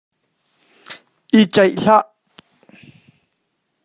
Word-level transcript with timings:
I 1.39 1.41
caih 1.53 1.75
hlah! 1.83 2.05